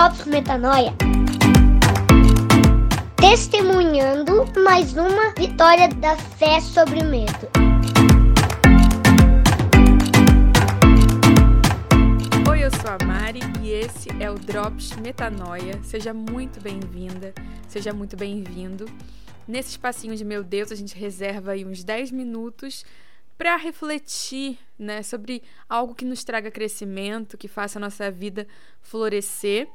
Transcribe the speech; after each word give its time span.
Drops 0.00 0.24
Metanoia. 0.24 0.94
Testemunhando 3.16 4.46
mais 4.64 4.96
uma 4.96 5.34
vitória 5.34 5.88
da 5.88 6.16
fé 6.16 6.58
sobre 6.58 7.00
o 7.00 7.04
medo. 7.04 7.46
Oi, 12.48 12.64
eu 12.64 12.70
sou 12.70 12.90
a 12.98 13.04
Mari 13.04 13.40
e 13.60 13.72
esse 13.72 14.08
é 14.18 14.30
o 14.30 14.36
Drops 14.36 14.96
Metanoia. 14.96 15.78
Seja 15.82 16.14
muito 16.14 16.62
bem-vinda, 16.62 17.34
seja 17.68 17.92
muito 17.92 18.16
bem-vindo. 18.16 18.86
Nesse 19.46 19.68
espacinho 19.68 20.16
de 20.16 20.24
meu 20.24 20.42
Deus, 20.42 20.72
a 20.72 20.76
gente 20.76 20.96
reserva 20.96 21.52
aí 21.52 21.62
uns 21.62 21.84
10 21.84 22.10
minutos 22.10 22.86
para 23.36 23.54
refletir 23.56 24.58
né, 24.78 25.02
sobre 25.02 25.42
algo 25.68 25.94
que 25.94 26.06
nos 26.06 26.24
traga 26.24 26.50
crescimento, 26.50 27.36
que 27.36 27.48
faça 27.48 27.78
a 27.78 27.80
nossa 27.80 28.10
vida 28.10 28.46
florescer. 28.80 29.68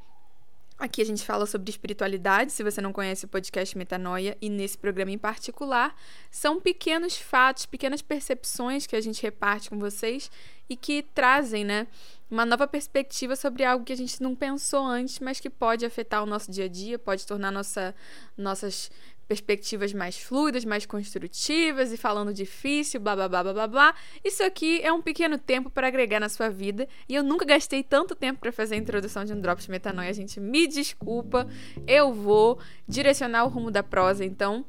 Aqui 0.77 1.01
a 1.01 1.05
gente 1.05 1.23
fala 1.23 1.45
sobre 1.45 1.69
espiritualidade, 1.69 2.51
se 2.51 2.61
você 2.61 2.81
não 2.81 2.91
conhece 2.91 3.23
o 3.23 3.29
podcast 3.29 3.77
Metanoia, 3.77 4.37
e 4.41 4.49
nesse 4.49 4.77
programa 4.77 5.09
em 5.09 5.17
particular, 5.17 5.95
são 6.29 6.59
pequenos 6.59 7.15
fatos, 7.15 7.65
pequenas 7.65 8.01
percepções 8.01 8.85
que 8.85 8.93
a 8.93 8.99
gente 8.99 9.23
reparte 9.23 9.69
com 9.69 9.79
vocês 9.79 10.29
e 10.67 10.75
que 10.75 11.01
trazem, 11.01 11.63
né, 11.63 11.87
uma 12.29 12.45
nova 12.45 12.67
perspectiva 12.67 13.37
sobre 13.37 13.63
algo 13.63 13.85
que 13.85 13.93
a 13.93 13.97
gente 13.97 14.21
não 14.21 14.35
pensou 14.35 14.83
antes, 14.83 15.19
mas 15.19 15.39
que 15.39 15.49
pode 15.49 15.85
afetar 15.85 16.21
o 16.21 16.25
nosso 16.25 16.51
dia 16.51 16.65
a 16.65 16.69
dia, 16.69 16.99
pode 16.99 17.25
tornar 17.25 17.51
nossa, 17.51 17.95
nossas 18.37 18.91
perspectivas 19.27 19.93
mais 19.93 20.17
fluidas, 20.17 20.65
mais 20.65 20.85
construtivas 20.85 21.91
e 21.91 21.97
falando 21.97 22.33
difícil, 22.33 22.99
blá 22.99 23.15
blá 23.15 23.27
blá 23.27 23.53
blá 23.53 23.67
blá. 23.67 23.95
Isso 24.23 24.43
aqui 24.43 24.81
é 24.81 24.91
um 24.91 25.01
pequeno 25.01 25.37
tempo 25.37 25.69
para 25.69 25.87
agregar 25.87 26.19
na 26.19 26.29
sua 26.29 26.49
vida 26.49 26.87
e 27.07 27.15
eu 27.15 27.23
nunca 27.23 27.45
gastei 27.45 27.83
tanto 27.83 28.15
tempo 28.15 28.39
para 28.39 28.51
fazer 28.51 28.75
a 28.75 28.77
introdução 28.77 29.25
de 29.25 29.33
um 29.33 29.39
Drops 29.39 29.67
Metanoia, 29.67 30.13
gente. 30.13 30.39
Me 30.39 30.67
desculpa, 30.67 31.47
eu 31.87 32.13
vou 32.13 32.59
direcionar 32.87 33.45
o 33.45 33.49
rumo 33.49 33.71
da 33.71 33.83
prosa 33.83 34.23
então 34.23 34.65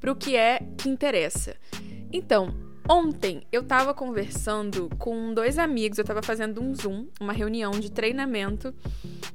para 0.00 0.12
o 0.12 0.16
que 0.16 0.36
é 0.36 0.60
que 0.78 0.88
interessa. 0.88 1.56
Então, 2.12 2.65
Ontem 2.88 3.42
eu 3.50 3.64
tava 3.64 3.92
conversando 3.92 4.88
com 4.96 5.34
dois 5.34 5.58
amigos, 5.58 5.98
eu 5.98 6.04
tava 6.04 6.22
fazendo 6.22 6.62
um 6.62 6.72
Zoom, 6.72 7.06
uma 7.20 7.32
reunião 7.32 7.72
de 7.72 7.90
treinamento 7.90 8.72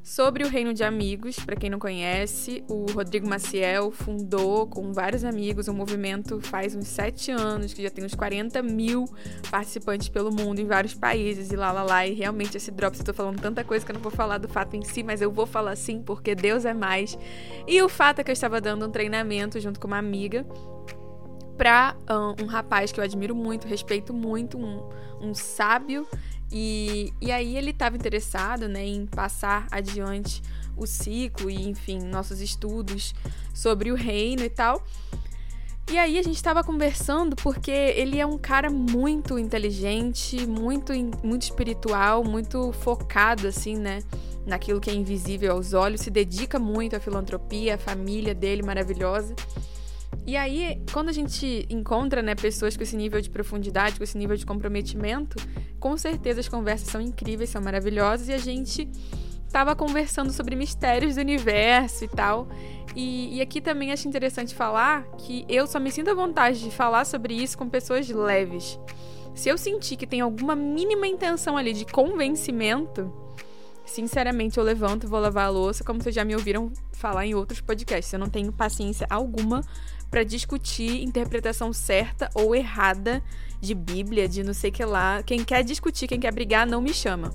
sobre 0.02 0.46
o 0.46 0.48
Reino 0.48 0.74
de 0.74 0.84
Amigos. 0.86 1.38
Para 1.38 1.58
quem 1.58 1.70
não 1.70 1.78
conhece, 1.78 2.64
o 2.70 2.86
Rodrigo 2.94 3.28
Maciel 3.28 3.92
fundou 3.92 4.68
com 4.68 4.94
vários 4.94 5.26
amigos 5.26 5.68
um 5.68 5.74
movimento 5.74 6.40
faz 6.40 6.76
uns 6.76 6.88
sete 6.88 7.30
anos, 7.30 7.74
que 7.74 7.84
já 7.84 7.90
tem 7.90 8.06
uns 8.06 8.16
40 8.16 8.62
mil 8.64 9.06
participantes 9.50 10.08
pelo 10.08 10.32
mundo 10.32 10.60
em 10.60 10.66
vários 10.66 10.94
países 10.94 11.52
e 11.52 11.56
lá 11.58 11.74
lá 11.74 11.84
lá. 11.84 12.08
E 12.08 12.14
realmente 12.14 12.56
esse 12.56 12.72
Drops 12.72 13.00
eu 13.00 13.06
tô 13.06 13.14
falando 13.14 13.42
tanta 13.42 13.66
coisa 13.66 13.86
que 13.86 13.92
eu 13.92 13.96
não 13.96 14.02
vou 14.02 14.12
falar 14.12 14.38
do 14.38 14.48
fato 14.48 14.78
em 14.78 14.84
si, 14.84 15.04
mas 15.04 15.22
eu 15.22 15.30
vou 15.30 15.46
falar 15.46 15.76
sim, 15.76 16.02
porque 16.02 16.34
Deus 16.36 16.64
é 16.64 16.74
mais. 16.74 17.18
E 17.68 17.82
o 17.82 17.90
fato 17.90 18.20
é 18.20 18.24
que 18.24 18.32
eu 18.32 18.34
estava 18.34 18.62
dando 18.62 18.88
um 18.88 18.90
treinamento 18.90 19.60
junto 19.60 19.78
com 19.78 19.88
uma 19.88 19.98
amiga 19.98 20.46
para 21.62 21.96
um, 22.10 22.46
um, 22.46 22.48
rapaz 22.48 22.92
que 22.92 23.00
eu 23.00 23.04
admiro 23.04 23.36
muito, 23.36 23.68
respeito 23.68 24.12
muito, 24.16 24.58
um, 24.58 24.82
um 25.22 25.36
sábio. 25.36 26.08
E, 26.52 27.14
e 27.22 27.32
aí 27.32 27.56
ele 27.56 27.70
estava 27.70 27.96
interessado 27.96 28.68
né, 28.68 28.84
em 28.84 29.06
passar 29.06 29.68
adiante 29.70 30.42
o 30.76 30.88
ciclo 30.88 31.52
e, 31.52 31.70
enfim, 31.70 32.00
nossos 32.00 32.42
estudos 32.42 33.14
sobre 33.54 33.92
o 33.92 33.96
reino 33.96 34.42
e 34.42 34.50
tal. 34.50 34.84
E 35.92 36.00
aí 36.00 36.18
a 36.18 36.24
gente 36.24 36.38
estava 36.38 36.64
conversando 36.64 37.36
porque 37.36 37.70
ele 37.70 38.20
é 38.20 38.26
um 38.26 38.40
cara 38.40 38.72
muito 38.72 39.38
inteligente, 39.38 40.48
muito, 40.48 40.92
muito 41.24 41.44
espiritual, 41.44 42.24
muito 42.24 42.72
focado, 42.72 43.48
assim, 43.48 43.78
né? 43.78 44.00
Naquilo 44.48 44.82
que 44.82 44.90
é 44.90 44.96
invisível 44.96 45.52
aos 45.52 45.74
olhos, 45.74 46.02
se 46.02 46.10
dedica 46.10 46.58
muito 46.58 46.96
à 46.96 47.00
filantropia, 47.00 47.76
à 47.76 47.78
família 47.78 48.34
dele 48.34 48.64
maravilhosa. 48.64 49.36
E 50.26 50.38
aí, 50.38 50.80
quando 50.94 51.10
a 51.10 51.12
gente 51.12 51.66
encontra 51.70 52.22
né, 52.22 52.36
pessoas 52.36 52.78
com 52.78 52.84
esse 52.84 52.96
nível 52.96 53.20
de 53.20 53.30
profundidade, 53.30 53.98
com 53.98 54.04
esse 54.04 54.18
nível 54.18 54.36
de 54.36 54.46
comprometimento, 54.46 55.36
com 55.80 55.98
certeza 55.98 56.40
as 56.40 56.48
conversas 56.48 56.90
são 56.90 57.02
incríveis, 57.02 57.50
são 57.50 57.62
maravilhosas 57.62 58.28
e 58.28 58.34
a 58.34 58.38
gente 58.38 58.88
estava 59.48 59.76
conversando 59.76 60.32
sobre 60.32 60.56
mistérios 60.56 61.16
do 61.16 61.22
universo 61.22 62.06
e 62.06 62.08
tal. 62.08 62.48
E, 62.96 63.38
e, 63.38 63.42
aqui 63.42 63.60
também 63.60 63.92
acho 63.92 64.08
interessante 64.08 64.54
falar 64.54 65.04
que 65.18 65.46
eu 65.50 65.66
só 65.66 65.80
me 65.80 65.92
sinto 65.92 66.10
à 66.10 66.14
vontade 66.14 66.60
de 66.60 66.72
falar 66.72 67.06
sobre 67.06 67.34
isso 67.34 67.58
com 67.58 67.68
pessoas 67.70 68.08
leves. 68.10 68.80
Se 69.34 69.50
eu 69.50 69.58
sentir 69.58 69.96
que 69.96 70.06
tem 70.06 70.22
alguma 70.22 70.56
mínima 70.56 71.08
intenção 71.08 71.58
ali 71.58 71.74
de 71.74 71.86
convencimento, 71.86 73.12
sinceramente 73.92 74.58
eu 74.58 74.64
levanto 74.64 75.04
e 75.04 75.08
vou 75.08 75.20
lavar 75.20 75.48
a 75.48 75.50
louça, 75.50 75.84
como 75.84 76.02
vocês 76.02 76.16
já 76.16 76.24
me 76.24 76.34
ouviram 76.34 76.72
falar 76.94 77.26
em 77.26 77.36
outros 77.36 77.60
podcasts. 77.60 78.12
Eu 78.14 78.20
não 78.20 78.30
tenho 78.30 78.52
paciência 78.52 79.06
alguma 79.10 79.62
para 80.10 80.24
discutir 80.24 81.04
interpretação 81.04 81.74
certa 81.74 82.30
ou 82.34 82.56
errada 82.56 83.22
de 83.60 83.74
Bíblia, 83.74 84.28
de 84.28 84.44
não 84.44 84.54
sei 84.54 84.72
que 84.72 84.84
lá. 84.84 85.22
Quem 85.24 85.44
quer 85.44 85.64
discutir, 85.64 86.08
quem 86.08 86.20
quer 86.20 86.34
brigar, 86.34 86.66
não 86.66 86.82
me 86.82 86.94
chama. 86.94 87.34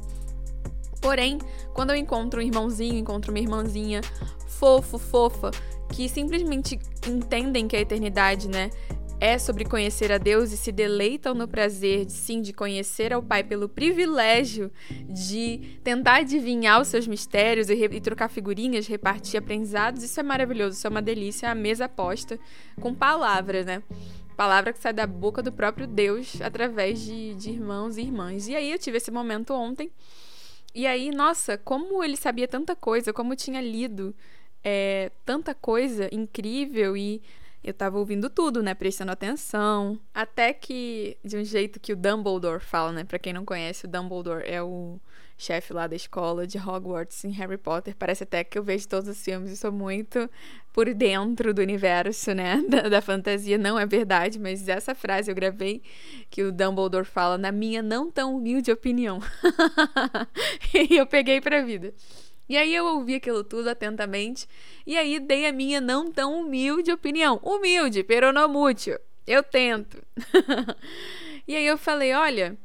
Porém, 1.00 1.38
quando 1.74 1.90
eu 1.90 1.96
encontro 1.96 2.40
um 2.40 2.42
irmãozinho, 2.42 2.98
encontro 2.98 3.30
uma 3.30 3.38
irmãzinha 3.38 4.00
fofo, 4.46 4.98
fofa, 4.98 5.50
que 5.92 6.08
simplesmente 6.08 6.78
entendem 7.06 7.68
que 7.68 7.76
a 7.76 7.80
eternidade, 7.80 8.48
né, 8.48 8.70
é 9.18 9.38
sobre 9.38 9.64
conhecer 9.64 10.12
a 10.12 10.18
Deus 10.18 10.52
e 10.52 10.56
se 10.56 10.70
deleitam 10.70 11.34
no 11.34 11.48
prazer, 11.48 12.08
sim, 12.10 12.42
de 12.42 12.52
conhecer 12.52 13.12
ao 13.12 13.22
Pai 13.22 13.42
pelo 13.42 13.68
privilégio 13.68 14.70
de 15.08 15.78
tentar 15.82 16.16
adivinhar 16.16 16.80
os 16.80 16.88
seus 16.88 17.06
mistérios 17.06 17.70
e, 17.70 17.74
e, 17.74 18.00
trocar 18.00 18.28
figurinhas, 18.28 18.86
repartir 18.86 19.38
aprendizados, 19.38 20.02
isso 20.02 20.20
é 20.20 20.22
maravilhoso, 20.22 20.76
isso 20.76 20.86
é 20.86 20.90
uma 20.90 21.00
delícia, 21.00 21.50
a 21.50 21.54
mesa 21.54 21.88
posta 21.88 22.38
com 22.80 22.94
palavras, 22.94 23.64
né? 23.64 23.82
Palavra 24.36 24.70
que 24.72 24.78
sai 24.78 24.92
da 24.92 25.06
boca 25.06 25.42
do 25.42 25.50
próprio 25.50 25.86
Deus 25.86 26.42
através 26.42 27.00
de, 27.00 27.34
de 27.36 27.50
irmãos 27.50 27.96
e 27.96 28.02
irmãs. 28.02 28.48
E 28.48 28.54
aí 28.54 28.70
eu 28.70 28.78
tive 28.78 28.98
esse 28.98 29.10
momento 29.10 29.54
ontem. 29.54 29.90
E 30.74 30.86
aí, 30.86 31.10
nossa, 31.10 31.56
como 31.56 32.04
ele 32.04 32.18
sabia 32.18 32.46
tanta 32.46 32.76
coisa, 32.76 33.14
como 33.14 33.34
tinha 33.34 33.62
lido 33.62 34.14
é, 34.62 35.10
tanta 35.24 35.54
coisa 35.54 36.06
incrível 36.12 36.94
e 36.94 37.22
eu 37.66 37.74
tava 37.74 37.98
ouvindo 37.98 38.30
tudo, 38.30 38.62
né? 38.62 38.74
Prestando 38.74 39.10
atenção. 39.10 39.98
Até 40.14 40.52
que, 40.52 41.18
de 41.24 41.36
um 41.36 41.44
jeito 41.44 41.80
que 41.80 41.92
o 41.92 41.96
Dumbledore 41.96 42.60
fala, 42.60 42.92
né? 42.92 43.02
Pra 43.02 43.18
quem 43.18 43.32
não 43.32 43.44
conhece, 43.44 43.86
o 43.86 43.88
Dumbledore 43.88 44.44
é 44.46 44.62
o 44.62 45.00
chefe 45.36 45.72
lá 45.72 45.88
da 45.88 45.96
escola 45.96 46.46
de 46.46 46.58
Hogwarts 46.58 47.24
em 47.24 47.30
Harry 47.30 47.58
Potter. 47.58 47.96
Parece 47.98 48.22
até 48.22 48.44
que 48.44 48.56
eu 48.56 48.62
vejo 48.62 48.86
todos 48.86 49.08
os 49.08 49.20
filmes 49.20 49.50
e 49.50 49.56
sou 49.56 49.72
muito 49.72 50.30
por 50.72 50.94
dentro 50.94 51.52
do 51.52 51.60
universo, 51.60 52.32
né? 52.34 52.62
Da, 52.70 52.88
da 52.88 53.02
fantasia. 53.02 53.58
Não 53.58 53.76
é 53.76 53.84
verdade, 53.84 54.38
mas 54.38 54.68
essa 54.68 54.94
frase 54.94 55.28
eu 55.28 55.34
gravei 55.34 55.82
que 56.30 56.44
o 56.44 56.52
Dumbledore 56.52 57.04
fala, 57.04 57.36
na 57.36 57.50
minha 57.50 57.82
não 57.82 58.12
tão 58.12 58.36
humilde 58.36 58.70
opinião. 58.70 59.18
e 60.72 60.96
eu 60.96 61.06
peguei 61.06 61.40
pra 61.40 61.62
vida. 61.62 61.92
E 62.48 62.56
aí 62.56 62.74
eu 62.74 62.84
ouvi 62.86 63.14
aquilo 63.14 63.42
tudo 63.42 63.68
atentamente 63.68 64.48
e 64.86 64.96
aí 64.96 65.18
dei 65.18 65.46
a 65.46 65.52
minha 65.52 65.80
não 65.80 66.12
tão 66.12 66.40
humilde 66.40 66.92
opinião. 66.92 67.40
Humilde, 67.42 68.04
peronomútil. 68.04 68.98
Eu 69.26 69.42
tento. 69.42 70.02
e 71.46 71.56
aí 71.56 71.66
eu 71.66 71.76
falei, 71.76 72.12
olha, 72.12 72.56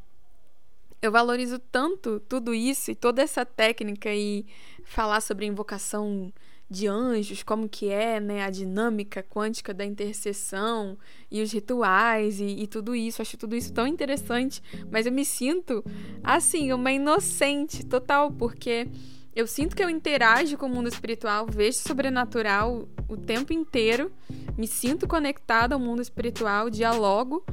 eu 1.02 1.12
valorizo 1.12 1.58
tanto 1.58 2.20
tudo 2.20 2.54
isso 2.54 2.92
e 2.92 2.96
toda 2.96 3.22
essa 3.22 3.44
técnica 3.44 4.14
e 4.14 4.46
falar 4.84 5.22
sobre 5.22 5.48
invocação 5.48 6.32
de 6.72 6.88
anjos, 6.88 7.44
como 7.44 7.68
que 7.68 7.90
é, 7.90 8.18
né, 8.22 8.44
a 8.44 8.50
dinâmica 8.50 9.22
quântica 9.22 9.74
da 9.74 9.84
intercessão 9.84 10.98
e 11.30 11.42
os 11.42 11.52
rituais 11.52 12.40
e, 12.40 12.46
e, 12.46 12.66
tudo 12.66 12.96
isso. 12.96 13.22
Acho 13.22 13.36
tudo 13.36 13.58
isso 13.58 13.74
tão 13.74 13.86
interessante, 13.86 14.64
mas 14.90 15.06
eu 15.06 15.12
me 15.12 15.26
sinto 15.26 15.84
assim, 16.24 16.72
uma 16.72 16.92
inocente 16.92 17.86
total, 17.86 18.32
porque 18.32 18.88
eu 19.36 19.48
sinto 19.48 19.76
que 19.76 19.84
eu 19.84 19.90
interajo 19.90 20.58
com 20.58 20.66
o 20.66 20.70
mundo 20.70 20.88
espiritual, 20.88 21.48
vejo 21.50 21.78
sobrenatural 21.80 22.88
o 23.08 23.16
tempo 23.16 23.54
inteiro, 23.54 24.12
me 24.58 24.68
sinto 24.68 25.08
conectada 25.08 25.74
ao 25.74 25.80
mundo 25.80 26.02
espiritual, 26.02 26.70
dialogo, 26.70 27.46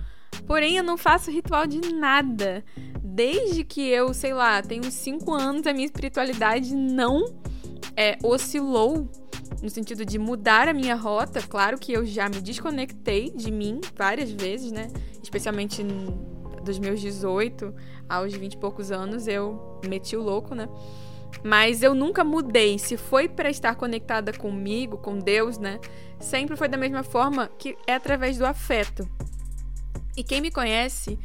porém 0.46 0.76
eu 0.76 0.84
não 0.84 0.96
faço 0.96 1.30
ritual 1.30 1.66
de 1.66 1.92
nada. 1.92 2.64
Desde 3.02 3.64
que 3.64 3.80
eu, 3.80 4.12
sei 4.12 4.34
lá, 4.34 4.60
tenho 4.60 4.84
uns 4.86 4.94
5 4.94 5.32
anos, 5.32 5.66
a 5.66 5.72
minha 5.72 5.86
espiritualidade 5.86 6.74
não 6.74 7.34
é, 7.96 8.18
oscilou 8.22 9.08
no 9.62 9.70
sentido 9.70 10.04
de 10.04 10.18
mudar 10.18 10.68
a 10.68 10.72
minha 10.72 10.94
rota. 10.94 11.40
Claro 11.42 11.78
que 11.78 11.92
eu 11.92 12.04
já 12.04 12.28
me 12.28 12.40
desconectei 12.40 13.30
de 13.30 13.50
mim 13.50 13.80
várias 13.96 14.30
vezes, 14.30 14.70
né? 14.70 14.88
Especialmente 15.22 15.82
dos 16.62 16.78
meus 16.78 17.00
18 17.00 17.74
aos 18.08 18.32
20 18.32 18.52
e 18.52 18.56
poucos 18.56 18.90
anos, 18.90 19.26
eu 19.26 19.80
meti 19.86 20.16
o 20.16 20.22
louco, 20.22 20.54
né? 20.54 20.68
Mas 21.42 21.82
eu 21.82 21.94
nunca 21.94 22.24
mudei. 22.24 22.78
Se 22.78 22.96
foi 22.96 23.28
para 23.28 23.50
estar 23.50 23.74
conectada 23.74 24.32
comigo, 24.32 24.98
com 24.98 25.18
Deus, 25.18 25.58
né? 25.58 25.78
Sempre 26.18 26.56
foi 26.56 26.68
da 26.68 26.76
mesma 26.76 27.02
forma 27.02 27.48
que 27.58 27.76
é 27.86 27.94
através 27.94 28.38
do 28.38 28.46
afeto. 28.46 29.08
E 30.16 30.24
quem 30.24 30.40
me 30.40 30.50
conhece 30.50 31.18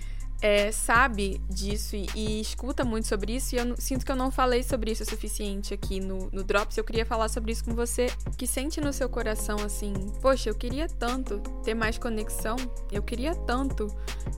é, 0.44 0.73
sabe 0.73 1.41
disso 1.50 1.95
e, 1.95 2.05
e, 2.13 2.41
escuta 2.41 2.83
muito 2.83 3.07
sobre 3.07 3.33
isso, 3.33 3.55
e 3.55 3.57
eu 3.57 3.75
sinto 3.77 4.05
que 4.05 4.11
eu 4.11 4.15
não 4.15 4.29
falei 4.29 4.61
sobre 4.61 4.91
isso 4.91 5.01
o 5.01 5.05
suficiente 5.05 5.73
aqui 5.73 6.01
no, 6.01 6.29
no 6.33 6.44
Drops. 6.44 6.75
Eu 6.75 6.83
queria 6.83 7.06
falar 7.06 7.29
sobre 7.29 7.53
isso 7.53 7.63
com 7.63 7.73
você, 7.73 8.07
que 8.38 8.45
sente 8.45 8.81
no 8.81 8.91
seu 8.91 9.07
coração 9.07 9.56
assim: 9.63 9.94
poxa, 10.21 10.49
eu 10.49 10.53
queria 10.53 10.89
tanto 10.89 11.39
ter 11.63 11.73
mais 11.73 11.97
conexão, 11.97 12.57
eu 12.91 13.01
queria 13.01 13.33
tanto 13.33 13.88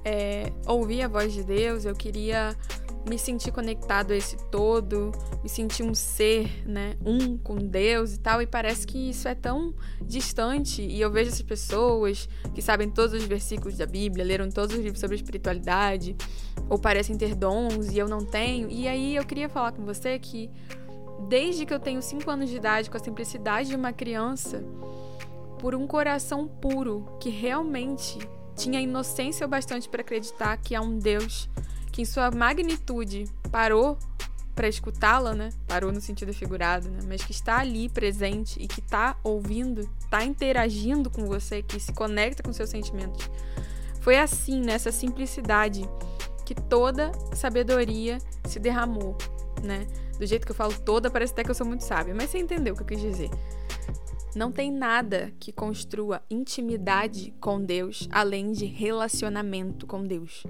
é, 0.05 0.53
ouvir 0.67 1.01
a 1.01 1.07
voz 1.07 1.33
de 1.33 1.43
Deus, 1.43 1.85
eu 1.85 1.95
queria 1.95 2.55
me 3.07 3.19
sentir 3.19 3.51
conectado 3.51 4.11
a 4.11 4.15
esse 4.15 4.35
todo, 4.49 5.11
me 5.43 5.49
sentir 5.49 5.83
um 5.83 5.93
ser, 5.93 6.67
né, 6.67 6.95
um 7.05 7.37
com 7.37 7.55
Deus 7.55 8.13
e 8.15 8.19
tal, 8.19 8.41
e 8.41 8.47
parece 8.47 8.87
que 8.87 9.09
isso 9.09 9.27
é 9.27 9.35
tão 9.35 9.73
distante. 10.01 10.81
E 10.81 10.99
eu 10.99 11.11
vejo 11.11 11.29
essas 11.29 11.41
pessoas 11.41 12.27
que 12.53 12.61
sabem 12.61 12.89
todos 12.89 13.13
os 13.13 13.23
versículos 13.23 13.77
da 13.77 13.85
Bíblia, 13.85 14.25
leram 14.25 14.49
todos 14.49 14.75
os 14.75 14.81
livros 14.81 14.99
sobre 14.99 15.15
espiritualidade, 15.15 16.15
ou 16.69 16.79
parecem 16.79 17.17
ter 17.17 17.35
dons 17.35 17.91
e 17.91 17.97
eu 17.97 18.07
não 18.07 18.25
tenho. 18.25 18.69
E 18.69 18.87
aí 18.87 19.15
eu 19.15 19.25
queria 19.25 19.47
falar 19.49 19.71
com 19.71 19.85
você 19.85 20.17
que 20.17 20.49
desde 21.29 21.65
que 21.65 21.73
eu 21.73 21.79
tenho 21.79 22.01
5 22.01 22.29
anos 22.29 22.49
de 22.49 22.55
idade, 22.57 22.89
com 22.89 22.97
a 22.97 22.99
simplicidade 22.99 23.69
de 23.69 23.75
uma 23.75 23.93
criança, 23.93 24.63
por 25.59 25.73
um 25.75 25.87
coração 25.87 26.47
puro 26.47 27.05
que 27.19 27.29
realmente 27.29 28.17
tinha 28.55 28.79
inocência 28.79 29.45
o 29.45 29.49
bastante 29.49 29.87
para 29.89 30.01
acreditar 30.01 30.57
que 30.57 30.75
há 30.75 30.81
um 30.81 30.97
Deus 30.97 31.49
que 31.95 32.01
em 32.01 32.05
sua 32.05 32.29
magnitude 32.29 33.23
parou 33.49 33.97
para 34.53 34.67
escutá-la, 34.67 35.33
né? 35.33 35.49
Parou 35.65 35.93
no 35.93 36.01
sentido 36.01 36.33
figurado, 36.33 36.89
né? 36.89 36.99
Mas 37.07 37.23
que 37.23 37.31
está 37.31 37.59
ali 37.59 37.87
presente 37.87 38.61
e 38.61 38.67
que 38.67 38.81
está 38.81 39.15
ouvindo, 39.23 39.89
está 40.01 40.21
interagindo 40.25 41.09
com 41.09 41.25
você, 41.25 41.61
que 41.61 41.79
se 41.79 41.93
conecta 41.93 42.43
com 42.43 42.51
seus 42.51 42.69
sentimentos. 42.69 43.29
Foi 44.01 44.17
assim, 44.17 44.59
nessa 44.59 44.91
simplicidade, 44.91 45.89
que 46.45 46.53
toda 46.53 47.13
sabedoria 47.33 48.17
se 48.43 48.59
derramou, 48.59 49.17
né? 49.63 49.87
Do 50.19 50.25
jeito 50.25 50.45
que 50.45 50.51
eu 50.51 50.55
falo 50.55 50.77
toda, 50.77 51.09
parece 51.09 51.31
até 51.31 51.45
que 51.45 51.51
eu 51.51 51.55
sou 51.55 51.65
muito 51.65 51.85
sábia, 51.85 52.13
mas 52.13 52.29
você 52.29 52.39
entendeu 52.39 52.73
o 52.73 52.77
que 52.77 52.83
eu 52.83 52.87
quis 52.87 52.99
dizer. 52.99 53.29
Não 54.35 54.51
tem 54.51 54.69
nada 54.69 55.33
que 55.39 55.53
construa 55.53 56.21
intimidade 56.29 57.33
com 57.39 57.63
Deus 57.63 58.05
além 58.11 58.51
de 58.51 58.65
relacionamento 58.65 59.87
com 59.87 60.03
Deus 60.03 60.43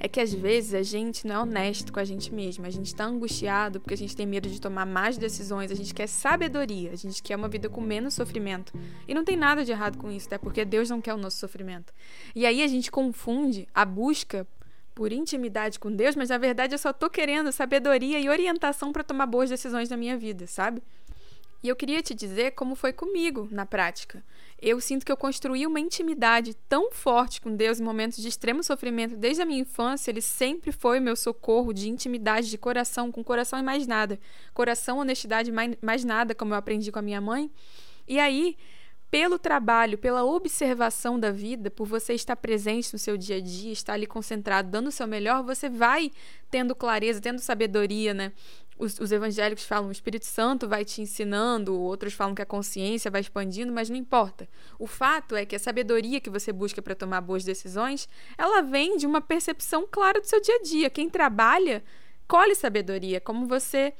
é 0.00 0.08
que 0.08 0.20
às 0.20 0.32
vezes 0.32 0.74
a 0.74 0.82
gente 0.82 1.26
não 1.26 1.34
é 1.34 1.38
honesto 1.40 1.92
com 1.92 2.00
a 2.00 2.04
gente 2.04 2.32
mesmo, 2.32 2.64
a 2.64 2.70
gente 2.70 2.86
está 2.86 3.04
angustiado 3.04 3.80
porque 3.80 3.94
a 3.94 3.96
gente 3.96 4.16
tem 4.16 4.26
medo 4.26 4.48
de 4.48 4.60
tomar 4.60 4.86
mais 4.86 5.18
decisões, 5.18 5.70
a 5.70 5.74
gente 5.74 5.92
quer 5.92 6.06
sabedoria, 6.06 6.92
a 6.92 6.96
gente 6.96 7.22
quer 7.22 7.36
uma 7.36 7.48
vida 7.48 7.68
com 7.68 7.80
menos 7.80 8.14
sofrimento. 8.14 8.72
E 9.06 9.14
não 9.14 9.24
tem 9.24 9.36
nada 9.36 9.64
de 9.64 9.72
errado 9.72 9.98
com 9.98 10.10
isso, 10.10 10.26
até 10.26 10.38
porque 10.38 10.64
Deus 10.64 10.88
não 10.88 11.00
quer 11.00 11.14
o 11.14 11.18
nosso 11.18 11.38
sofrimento. 11.38 11.92
E 12.34 12.46
aí 12.46 12.62
a 12.62 12.66
gente 12.66 12.90
confunde 12.90 13.66
a 13.74 13.84
busca 13.84 14.46
por 14.94 15.12
intimidade 15.12 15.78
com 15.78 15.92
Deus, 15.92 16.16
mas 16.16 16.28
na 16.28 16.38
verdade 16.38 16.74
eu 16.74 16.78
só 16.78 16.92
tô 16.92 17.08
querendo 17.08 17.52
sabedoria 17.52 18.18
e 18.18 18.28
orientação 18.28 18.92
para 18.92 19.04
tomar 19.04 19.26
boas 19.26 19.48
decisões 19.48 19.88
na 19.88 19.96
minha 19.96 20.16
vida, 20.16 20.46
sabe? 20.46 20.82
E 21.62 21.68
eu 21.68 21.74
queria 21.74 22.00
te 22.02 22.14
dizer 22.14 22.52
como 22.52 22.76
foi 22.76 22.92
comigo 22.92 23.48
na 23.50 23.66
prática. 23.66 24.22
Eu 24.60 24.80
sinto 24.80 25.04
que 25.04 25.10
eu 25.10 25.16
construí 25.16 25.66
uma 25.66 25.80
intimidade 25.80 26.54
tão 26.68 26.90
forte 26.92 27.40
com 27.40 27.54
Deus 27.54 27.80
em 27.80 27.82
momentos 27.82 28.18
de 28.18 28.28
extremo 28.28 28.62
sofrimento 28.62 29.16
desde 29.16 29.42
a 29.42 29.44
minha 29.44 29.60
infância. 29.60 30.10
Ele 30.10 30.20
sempre 30.20 30.70
foi 30.70 31.00
meu 31.00 31.16
socorro 31.16 31.72
de 31.72 31.88
intimidade, 31.88 32.48
de 32.48 32.58
coração, 32.58 33.10
com 33.10 33.24
coração 33.24 33.58
e 33.58 33.62
mais 33.62 33.86
nada. 33.86 34.20
Coração, 34.54 34.98
honestidade, 34.98 35.52
mais 35.82 36.04
nada, 36.04 36.34
como 36.34 36.54
eu 36.54 36.58
aprendi 36.58 36.92
com 36.92 36.98
a 37.00 37.02
minha 37.02 37.20
mãe. 37.20 37.50
E 38.06 38.20
aí, 38.20 38.56
pelo 39.10 39.38
trabalho, 39.38 39.96
pela 39.96 40.24
observação 40.24 41.18
da 41.18 41.30
vida, 41.30 41.70
por 41.70 41.86
você 41.86 42.14
estar 42.14 42.36
presente 42.36 42.92
no 42.92 42.98
seu 42.98 43.16
dia 43.16 43.36
a 43.36 43.40
dia, 43.40 43.72
estar 43.72 43.94
ali 43.94 44.06
concentrado, 44.06 44.70
dando 44.70 44.88
o 44.88 44.92
seu 44.92 45.06
melhor, 45.06 45.42
você 45.42 45.68
vai 45.68 46.10
tendo 46.50 46.74
clareza, 46.74 47.20
tendo 47.20 47.38
sabedoria, 47.38 48.12
né? 48.12 48.32
Os, 48.78 48.98
os, 48.98 49.12
evangélicos 49.12 49.64
falam 49.64 49.88
o 49.88 49.92
Espírito 49.92 50.24
Santo 50.24 50.68
vai 50.68 50.84
te 50.84 51.02
ensinando, 51.02 51.78
outros 51.78 52.14
falam 52.14 52.34
que 52.34 52.42
a 52.42 52.46
consciência 52.46 53.10
vai 53.10 53.20
expandindo, 53.20 53.72
mas 53.72 53.90
não 53.90 53.96
importa. 53.96 54.48
O 54.78 54.86
fato 54.86 55.34
é 55.34 55.44
que 55.44 55.56
a 55.56 55.58
sabedoria 55.58 56.20
que 56.20 56.30
você 56.30 56.52
busca 56.52 56.80
para 56.80 56.94
tomar 56.94 57.20
boas 57.20 57.44
decisões, 57.44 58.08
ela 58.36 58.62
vem 58.62 58.96
de 58.96 59.06
uma 59.06 59.20
percepção 59.20 59.86
clara 59.90 60.20
do 60.20 60.26
seu 60.26 60.40
dia 60.40 60.56
a 60.56 60.62
dia. 60.62 60.90
Quem 60.90 61.10
trabalha 61.10 61.82
colhe 62.28 62.54
sabedoria, 62.54 63.20
como 63.20 63.46
você 63.46 63.94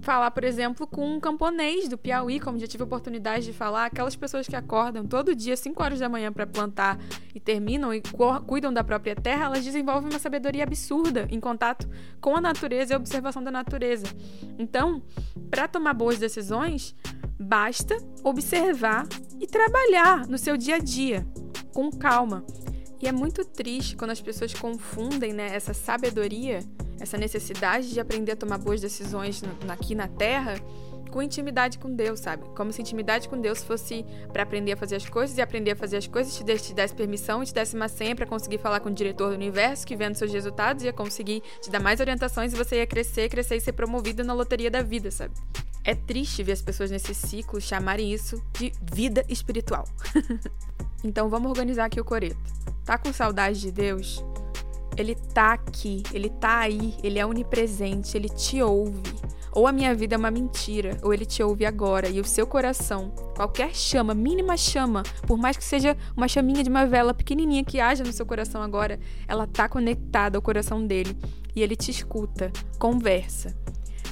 falar, 0.00 0.30
por 0.30 0.44
exemplo, 0.44 0.86
com 0.86 1.16
um 1.16 1.18
camponês 1.18 1.88
do 1.88 1.98
Piauí, 1.98 2.38
como 2.38 2.56
já 2.56 2.68
tive 2.68 2.84
oportunidade 2.84 3.46
de 3.46 3.52
falar, 3.52 3.86
aquelas 3.86 4.14
pessoas 4.14 4.46
que 4.46 4.54
acordam 4.54 5.04
todo 5.04 5.34
dia 5.34 5.56
5 5.56 5.82
horas 5.82 5.98
da 5.98 6.08
manhã 6.08 6.32
para 6.32 6.46
plantar 6.46 6.98
e 7.34 7.40
terminam 7.40 7.92
e 7.92 8.00
cuidam 8.46 8.72
da 8.72 8.84
própria 8.84 9.16
terra, 9.16 9.46
elas 9.46 9.64
desenvolvem 9.64 10.08
uma 10.08 10.20
sabedoria 10.20 10.62
absurda 10.62 11.26
em 11.28 11.40
contato 11.40 11.90
com 12.20 12.36
a 12.36 12.40
natureza 12.40 12.92
e 12.92 12.94
a 12.94 12.98
observação 12.98 13.42
da 13.42 13.50
natureza. 13.50 14.06
Então, 14.56 15.02
para 15.50 15.66
tomar 15.66 15.94
boas 15.94 16.18
decisões, 16.18 16.94
basta 17.40 17.96
observar 18.22 19.04
e 19.40 19.48
trabalhar 19.48 20.28
no 20.28 20.38
seu 20.38 20.56
dia 20.56 20.76
a 20.76 20.78
dia 20.78 21.26
com 21.72 21.90
calma. 21.90 22.46
E 23.02 23.08
é 23.08 23.12
muito 23.12 23.44
triste 23.44 23.96
quando 23.96 24.12
as 24.12 24.20
pessoas 24.20 24.54
confundem 24.54 25.32
né, 25.32 25.54
essa 25.54 25.74
sabedoria 25.74 26.60
essa 27.00 27.16
necessidade 27.16 27.90
de 27.90 28.00
aprender 28.00 28.32
a 28.32 28.36
tomar 28.36 28.58
boas 28.58 28.80
decisões 28.80 29.42
aqui 29.68 29.94
na 29.94 30.08
Terra 30.08 30.56
com 31.14 31.22
intimidade 31.22 31.78
com 31.78 31.94
Deus, 31.94 32.18
sabe? 32.18 32.42
Como 32.56 32.72
se 32.72 32.82
intimidade 32.82 33.28
com 33.28 33.40
Deus 33.40 33.62
fosse 33.62 34.04
para 34.32 34.42
aprender 34.42 34.72
a 34.72 34.76
fazer 34.76 34.96
as 34.96 35.08
coisas 35.08 35.38
e 35.38 35.40
aprender 35.40 35.70
a 35.70 35.76
fazer 35.76 35.96
as 35.96 36.08
coisas 36.08 36.36
te 36.36 36.42
desse, 36.42 36.74
te 36.74 36.94
permissão 36.94 37.40
e 37.40 37.46
te 37.46 37.54
desse 37.54 37.76
uma 37.76 37.86
senha 37.88 38.16
para 38.16 38.26
conseguir 38.26 38.58
falar 38.58 38.80
com 38.80 38.88
o 38.88 38.92
diretor 38.92 39.28
do 39.28 39.36
universo 39.36 39.86
que 39.86 39.94
vendo 39.94 40.16
seus 40.16 40.32
resultados 40.32 40.82
ia 40.82 40.92
conseguir 40.92 41.40
te 41.62 41.70
dar 41.70 41.78
mais 41.78 42.00
orientações 42.00 42.52
e 42.52 42.56
você 42.56 42.78
ia 42.78 42.86
crescer, 42.86 43.28
crescer 43.28 43.54
e 43.54 43.60
ser 43.60 43.72
promovido 43.74 44.24
na 44.24 44.34
loteria 44.34 44.72
da 44.72 44.82
vida, 44.82 45.08
sabe? 45.12 45.34
É 45.84 45.94
triste 45.94 46.42
ver 46.42 46.52
as 46.52 46.62
pessoas 46.62 46.90
nesse 46.90 47.14
ciclo 47.14 47.60
chamarem 47.60 48.12
isso 48.12 48.42
de 48.58 48.72
vida 48.92 49.24
espiritual. 49.28 49.84
então 51.04 51.28
vamos 51.28 51.48
organizar 51.48 51.84
aqui 51.84 52.00
o 52.00 52.04
coreto. 52.04 52.42
Tá 52.84 52.98
com 52.98 53.12
saudade 53.12 53.60
de 53.60 53.70
Deus? 53.70 54.24
Ele 54.96 55.14
tá 55.14 55.52
aqui, 55.52 56.02
ele 56.12 56.30
tá 56.30 56.60
aí, 56.60 56.94
ele 57.02 57.18
é 57.18 57.26
onipresente, 57.26 58.16
ele 58.16 58.28
te 58.28 58.62
ouve. 58.62 59.02
Ou 59.52 59.68
a 59.68 59.72
minha 59.72 59.94
vida 59.94 60.16
é 60.16 60.18
uma 60.18 60.32
mentira, 60.32 60.98
ou 61.00 61.14
ele 61.14 61.24
te 61.24 61.40
ouve 61.40 61.64
agora 61.64 62.08
e 62.08 62.20
o 62.20 62.24
seu 62.24 62.44
coração, 62.44 63.12
qualquer 63.36 63.72
chama, 63.72 64.12
mínima 64.12 64.56
chama, 64.56 65.04
por 65.28 65.38
mais 65.38 65.56
que 65.56 65.62
seja 65.62 65.96
uma 66.16 66.26
chaminha 66.26 66.64
de 66.64 66.68
uma 66.68 66.84
vela 66.86 67.14
pequenininha 67.14 67.62
que 67.62 67.78
haja 67.78 68.02
no 68.02 68.12
seu 68.12 68.26
coração 68.26 68.60
agora, 68.60 68.98
ela 69.28 69.46
tá 69.46 69.68
conectada 69.68 70.36
ao 70.36 70.42
coração 70.42 70.84
dele 70.84 71.16
e 71.54 71.62
ele 71.62 71.76
te 71.76 71.92
escuta, 71.92 72.52
conversa. 72.80 73.56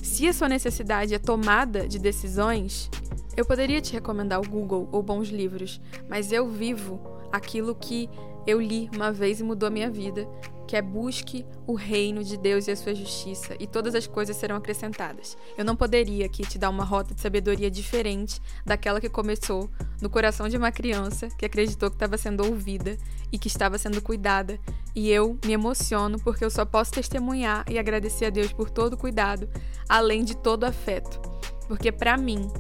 Se 0.01 0.29
a 0.29 0.33
sua 0.33 0.49
necessidade 0.49 1.13
é 1.13 1.19
tomada 1.19 1.89
de 1.89 1.99
decisões, 1.99 2.89
eu 3.37 3.45
poderia 3.45 3.81
te 3.81 3.93
recomendar 3.93 4.41
o 4.41 4.49
Google 4.49 4.89
ou 4.93 5.03
bons 5.03 5.29
livros, 5.29 5.81
mas 6.09 6.31
eu 6.31 6.49
vivo 6.49 7.01
aquilo 7.33 7.75
que 7.75 8.09
eu 8.47 8.61
li 8.61 8.89
uma 8.95 9.11
vez 9.11 9.41
e 9.41 9.45
mudou 9.45 9.67
a 9.67 9.71
minha 9.71 9.91
vida, 9.91 10.29
que 10.73 10.77
é 10.79 10.81
busque 10.81 11.45
o 11.67 11.75
reino 11.75 12.25
de 12.25 12.35
Deus 12.39 12.67
e 12.67 12.71
a 12.71 12.77
sua 12.77 12.95
justiça, 12.95 13.55
e 13.61 13.67
todas 13.67 13.95
as 13.95 14.07
coisas 14.07 14.35
serão 14.35 14.57
acrescentadas. 14.57 15.37
Eu 15.55 15.67
não 15.67 15.77
poderia 15.77 16.25
aqui 16.25 16.47
te 16.47 16.57
dar 16.57 16.71
uma 16.71 16.83
rota 16.83 17.15
de 17.15 17.21
sabedoria 17.21 17.71
diferente 17.71 18.41
daquela 18.65 18.99
que 18.99 19.11
começou 19.11 19.69
no 20.01 20.09
coração 20.09 20.49
de 20.49 20.57
uma 20.57 20.73
criança 20.73 21.29
que 21.37 21.45
acreditou 21.45 21.91
que 21.91 21.97
estava 21.97 22.17
sendo 22.17 22.43
ouvida 22.47 22.97
e 23.31 23.39
que 23.39 23.49
estava 23.49 23.77
sendo 23.77 24.01
cuidada. 24.01 24.59
E 24.97 25.11
eu 25.11 25.39
me 25.45 25.53
emociono 25.53 26.19
porque 26.19 26.43
eu 26.43 26.51
só 26.51 26.65
posso 26.65 26.93
testemunhar 26.93 27.67
e 27.71 27.79
agradecer 27.79 28.25
a 28.25 28.31
Deus 28.31 28.51
por 28.51 28.71
todo 28.71 28.95
o 28.95 28.99
cuidado, 28.99 29.51
além 29.87 30.25
de 30.25 30.35
todo 30.35 30.65
afeto. 30.65 31.21
Porque 31.69 31.93
para 31.93 32.17
mim, 32.17 32.51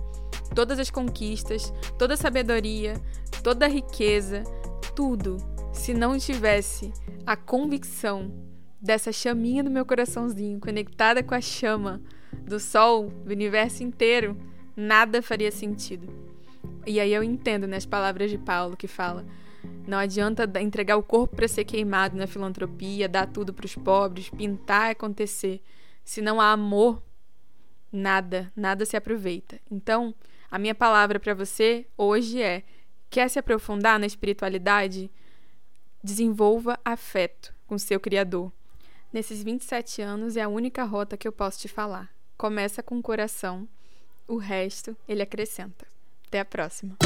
todas 0.54 0.78
as 0.78 0.90
conquistas, 0.90 1.73
toda 1.99 2.12
a 2.12 2.19
sabedoria, 2.19 2.92
toda 3.42 3.64
a 3.64 3.71
riqueza, 3.71 4.45
tudo 4.95 5.51
se 5.72 5.94
não 5.94 6.18
tivesse 6.18 6.92
a 7.26 7.36
convicção 7.36 8.32
dessa 8.80 9.12
chaminha 9.12 9.62
do 9.62 9.70
meu 9.70 9.86
coraçãozinho 9.86 10.60
conectada 10.60 11.22
com 11.22 11.34
a 11.34 11.40
chama 11.40 12.02
do 12.44 12.58
sol, 12.58 13.08
do 13.08 13.30
universo 13.30 13.82
inteiro, 13.82 14.36
nada 14.76 15.22
faria 15.22 15.50
sentido. 15.50 16.08
E 16.86 16.98
aí 16.98 17.12
eu 17.12 17.22
entendo 17.22 17.66
nas 17.66 17.86
palavras 17.86 18.30
de 18.30 18.38
Paulo 18.38 18.76
que 18.76 18.88
fala: 18.88 19.24
não 19.86 19.98
adianta 19.98 20.50
entregar 20.60 20.96
o 20.96 21.02
corpo 21.02 21.36
para 21.36 21.48
ser 21.48 21.64
queimado 21.64 22.16
na 22.16 22.26
filantropia, 22.26 23.08
dar 23.08 23.26
tudo 23.26 23.52
para 23.52 23.66
os 23.66 23.74
pobres, 23.74 24.30
pintar 24.30 24.90
acontecer. 24.90 25.60
Se 26.04 26.20
não 26.20 26.40
há 26.40 26.52
amor, 26.52 27.02
nada, 27.90 28.52
nada 28.56 28.84
se 28.84 28.96
aproveita. 28.96 29.60
Então, 29.70 30.14
a 30.50 30.58
minha 30.58 30.74
palavra 30.74 31.20
para 31.20 31.34
você 31.34 31.86
hoje 31.96 32.42
é: 32.42 32.64
quer 33.08 33.28
se 33.28 33.38
aprofundar 33.38 33.98
na 33.98 34.06
espiritualidade? 34.06 35.10
Desenvolva 36.04 36.78
afeto 36.85 37.54
com 37.66 37.78
seu 37.78 38.00
Criador. 38.00 38.52
Nesses 39.12 39.42
27 39.42 40.02
anos 40.02 40.37
é 40.37 40.42
a 40.42 40.49
única 40.49 40.82
rota 40.82 41.16
que 41.16 41.28
eu 41.28 41.32
posso 41.32 41.61
te 41.61 41.68
falar. 41.68 42.11
Começa 42.37 42.82
com 42.82 42.99
o 42.99 43.02
coração, 43.02 43.68
o 44.26 44.37
resto 44.37 44.97
ele 45.06 45.23
acrescenta. 45.23 45.87
Até 46.26 46.40
a 46.40 46.44
próxima. 46.44 46.97